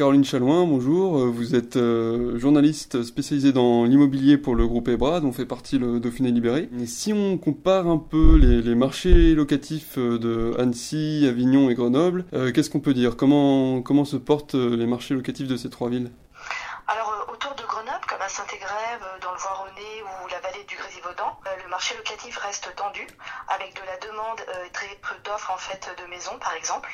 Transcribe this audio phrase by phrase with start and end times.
[0.00, 1.18] Caroline Chalouin, bonjour.
[1.18, 5.76] Euh, Vous êtes euh, journaliste spécialisée dans l'immobilier pour le groupe EBRA, dont fait partie
[5.76, 6.70] le Dauphiné Libéré.
[6.86, 12.70] Si on compare un peu les, marchés locatifs euh, de Annecy, Avignon et Grenoble, qu'est-ce
[12.70, 13.14] qu'on peut dire?
[13.14, 16.10] Comment, se portent les marchés locatifs de ces trois villes?
[16.88, 21.38] Alors, autour de Grenoble, comme à Saint-Égrève, dans le Voironnais ou la vallée du Grésivaudan,
[21.62, 23.06] le marché locatif reste tendu,
[23.48, 24.40] avec de la demande
[24.72, 26.88] très peu d'offres en fait de maisons, par exemple.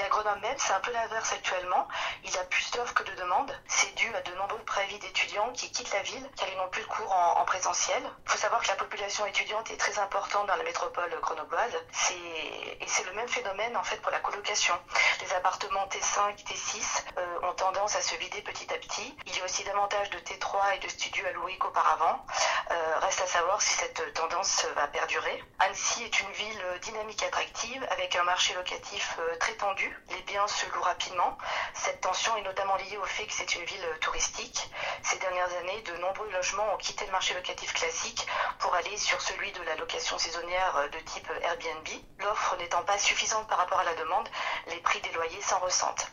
[0.00, 1.86] Mais à Grenoble même, c'est un peu l'inverse actuellement.
[2.24, 3.52] Il y a plus d'offres que de demandes.
[3.68, 6.80] C'est dû à de nombreux préavis d'étudiants qui quittent la ville car ils n'ont plus
[6.80, 8.02] le cours en, en présentiel.
[8.24, 11.74] Il faut savoir que la population étudiante est très importante dans la métropole grenobloise.
[12.12, 14.74] Et c'est le même phénomène en fait pour la colocation.
[15.20, 19.14] Les appartements T5, T6 euh, ont tendance à se vider petit à petit.
[19.26, 22.24] Il y a aussi davantage de T3 et de studios à louer qu'auparavant.
[22.70, 25.42] Euh, reste à savoir si cette tendance va perdurer.
[25.58, 29.98] Annecy est une ville euh, dynamique et attractive avec un marché locatif euh, très tendu.
[30.10, 31.36] Les biens se louent rapidement.
[31.74, 34.70] Cette tension est notamment liée au fait que c'est une ville euh, touristique.
[35.02, 38.26] Ces dernières années, de nombreux logements ont quitté le marché locatif classique
[38.58, 41.88] pour aller sur celui de la location saisonnière euh, de type Airbnb.
[42.20, 44.28] L'offre n'étant pas suffisante par rapport à la demande,
[44.68, 46.10] les prix des loyers s'en ressentent.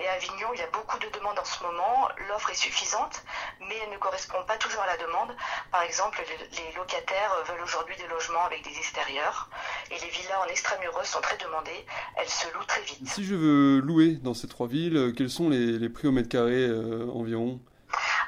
[0.00, 2.08] Et à Avignon, il y a beaucoup de demandes en ce moment.
[2.28, 3.22] L'offre est suffisante,
[3.60, 5.34] mais elle ne correspond pas toujours à la demande.
[5.70, 9.48] Par exemple, les, locataires veulent aujourd'hui des logements avec des extérieurs.
[9.90, 11.86] Et les villas en extramuros sont très demandées.
[12.16, 13.08] Elles se louent très vite.
[13.08, 16.28] Si je veux louer dans ces trois villes, quels sont les, les prix au mètre
[16.28, 17.60] carré euh, environ?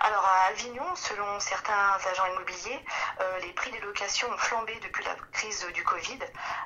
[0.00, 2.78] Alors à Avignon, selon certains agents immobiliers,
[3.21, 6.19] euh, les prix des locations ont flambé depuis la crise du Covid,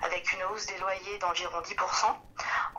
[0.03, 1.75] avec une hausse des loyers d'environ 10%.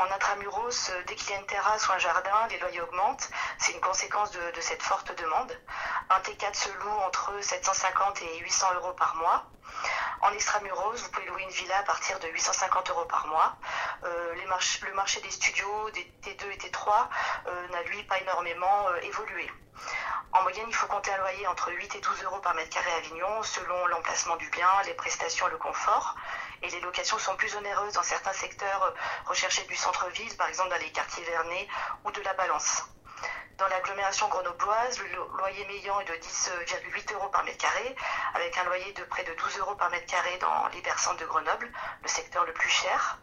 [0.02, 3.30] En intramuros, euh, dès qu'il y a une terrasse ou un jardin, les loyers augmentent.
[3.60, 5.56] C'est une conséquence de, cette forte demande.
[6.10, 9.46] Un T4 se loue entre 750 et 800 euros par mois.
[10.22, 13.56] En extramuros, vous pouvez louer une villa à partir de 850 euros par mois.
[14.04, 17.08] Euh, le marché des studios, des T2 et T3,
[17.46, 19.52] euh, n'a lui pas énormément évolué.
[20.34, 22.92] En moyenne, il faut compter un loyer entre 8 et 12 euros par mètre carré
[22.92, 26.16] à Avignon, selon l'emplacement du bien, les prestations le confort.
[26.64, 28.92] Et les locations sont plus onéreuses dans certains secteurs euh,
[29.26, 31.68] recherchés du centre-ville, par exemple dans les quartiers vernés
[32.06, 32.84] ou de la Balance.
[33.62, 37.96] Dans l'agglomération grenobloise, le lo- loyer médian est de 10,8 euros par mètre carré,
[38.34, 41.72] avec un loyer de près de 12 euros par mètre carré dans l'hypercentre de Grenoble,
[42.02, 43.20] le secteur le plus cher.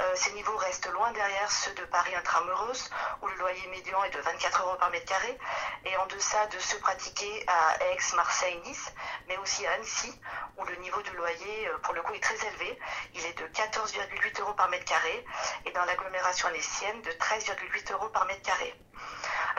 [0.00, 2.88] Euh, ces niveaux restent loin derrière ceux de Paris intramuros,
[3.20, 5.38] où le loyer médian est de 24 euros par mètre carré,
[5.84, 8.94] et en deçà de ceux pratiqués à Aix, Marseille, Nice,
[9.28, 10.18] mais aussi à Annecy,
[10.56, 12.78] où le niveau de loyer, euh, pour le coup, est très élevé.
[13.12, 15.22] Il est de 14,8 euros par mètre carré,
[15.66, 18.74] et dans l'agglomération annécienne, de 13,8 euros par mètre carré.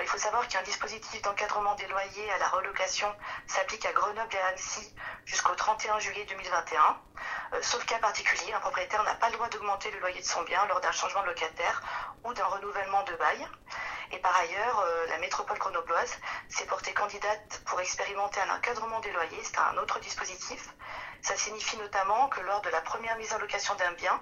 [0.04, 3.08] Il faut savoir qu'un dispositif d'encadrement des loyers à la relocation
[3.48, 4.94] s'applique à Grenoble et à Annecy
[5.24, 6.98] jusqu'au 31 juillet 2021.
[7.54, 10.42] Euh, sauf cas particulier, un propriétaire n'a pas le droit d'augmenter le loyer de son
[10.44, 11.82] bien lors d'un changement de locataire
[12.26, 13.48] ou d'un renouvellement de bail.
[14.12, 16.18] Et par ailleurs, euh, la métropole grenobloise
[16.50, 19.42] s'est portée candidate pour expérimenter un encadrement des loyers.
[19.42, 20.68] C'est un autre dispositif.
[21.22, 24.22] Ça signifie notamment que lors de la première mise en location d'un bien,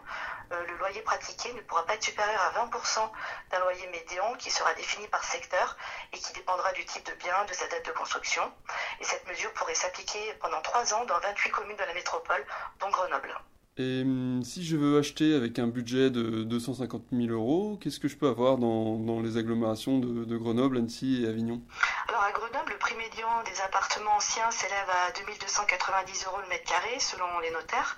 [0.68, 3.12] le loyer pratiqué ne pourra pas être supérieur à 20%
[3.52, 5.78] d'un loyer médian qui sera défini par secteur
[6.12, 8.52] et qui dépendra du type de bien, de sa date de construction.
[9.00, 12.46] Et cette mesure pourrait s'appliquer pendant trois ans dans 28 communes de la métropole,
[12.80, 13.36] dont Grenoble.
[13.78, 18.10] Et hum, si je veux acheter avec un budget de 250 000 euros, qu'est-ce que
[18.10, 21.62] je peux avoir dans, les agglomérations de, de Grenoble, Annecy et Avignon?
[22.10, 26.70] Alors à Grenoble, le prix médian des appartements anciens s'élève à 2290 euros le mètre
[26.70, 27.96] carré selon les notaires.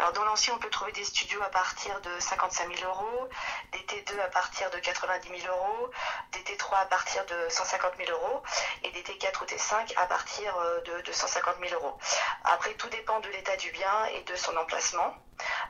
[0.00, 3.28] Alors dans l'ancien, on peut trouver des studios à partir de 55 000 euros,
[3.72, 5.90] des T2 à partir de 90 000 euros,
[6.32, 8.42] des T3 à partir de 150 000 euros
[8.82, 11.96] et des T4 ou T5 à partir euh, de, de 150 000 euros.
[12.42, 15.11] Après, tout dépend de l'état du bien et de son emplacement.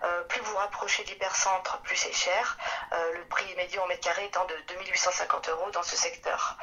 [0.05, 2.59] Euh, plus vous rapprochez d'hypercentre, plus c'est cher.
[2.93, 6.57] Euh, le prix médian au mètre carré étant de 2850 euros dans ce secteur.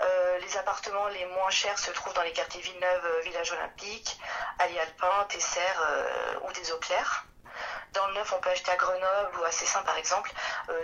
[0.00, 4.18] Euh, les appartements les moins chers se trouvent dans les quartiers Villeneuve, Village Olympique,
[4.58, 7.26] Allier Alpin, Tesser euh, ou des Eaux Claires.
[7.92, 10.30] Dans le neuf, on peut acheter à Grenoble ou à Cessin par exemple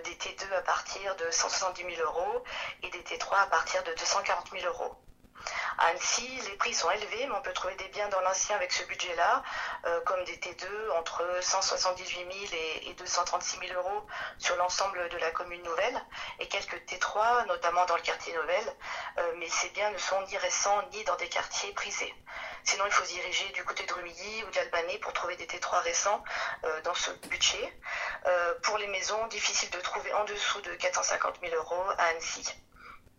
[0.05, 2.43] des T2 à partir de 170 000 euros
[2.83, 4.97] et des T3 à partir de 240 000 euros.
[5.79, 8.73] À Annecy, les prix sont élevés, mais on peut trouver des biens dans l'ancien avec
[8.73, 9.43] ce budget-là,
[9.87, 10.67] euh, comme des T2
[10.99, 14.07] entre 178 000 et 236 000 euros
[14.39, 16.05] sur l'ensemble de la commune nouvelle,
[16.41, 18.77] et quelques T3, notamment dans le quartier Novel,
[19.19, 22.15] euh, mais ces biens ne sont ni récents ni dans des quartiers prisés.
[22.65, 25.83] Sinon, il faut se diriger du côté de Rumilly ou d'Albanais pour trouver des T3
[25.83, 26.23] récents
[26.65, 27.73] euh, dans ce budget.
[28.63, 32.45] pour les maisons, difficile de trouver en dessous de 450 000 euros à Annecy.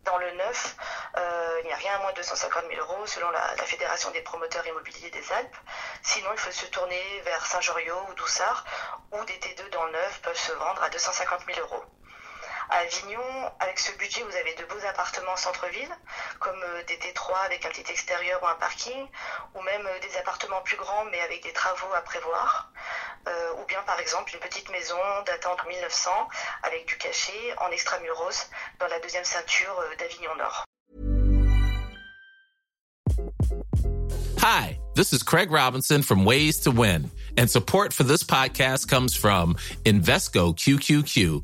[0.04, 0.76] Dans le neuf,
[1.18, 4.22] euh, il n'y a rien à moins de 250 000 euros selon la, Fédération des
[4.22, 5.56] promoteurs immobiliers des Alpes.
[6.02, 8.66] Sinon, il faut se tourner vers Saint-Joriot ou Doussard,
[9.12, 11.84] où des T2 dans le neuf peuvent se vendre à 250 000 euros.
[12.70, 15.96] À Avignon, avec ce budget, vous avez de beaux appartements centre-ville,
[16.40, 19.08] comme euh, des T3 avec un petit extérieur ou un parking,
[19.54, 22.72] ou même euh, des appartements plus grands mais avec des travaux à prévoir.
[23.28, 26.10] Euh, ou bien par exemple une petite maison datant de 1900
[26.64, 28.50] avec du cachet en extramuros
[28.80, 30.66] dans la deuxième ceinture euh, d'Avignon Nord.
[34.40, 39.16] Hi, this is Craig Robinson from Ways to Win, and support for this podcast comes
[39.16, 39.56] from
[39.86, 41.44] Invesco QQQ